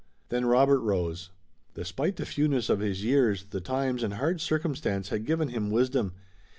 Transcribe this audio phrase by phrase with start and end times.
[0.29, 1.29] Then Robert rose.
[1.75, 6.13] Despite the fewness of his years, the times and hard circumstance had given him wisdom.